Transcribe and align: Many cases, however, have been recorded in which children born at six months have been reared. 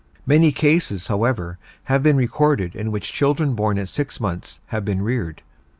Many 0.25 0.51
cases, 0.51 1.09
however, 1.09 1.59
have 1.83 2.01
been 2.01 2.17
recorded 2.17 2.73
in 2.75 2.89
which 2.91 3.13
children 3.13 3.53
born 3.53 3.77
at 3.77 3.87
six 3.87 4.19
months 4.19 4.59
have 4.65 4.83
been 4.83 5.03
reared. 5.03 5.43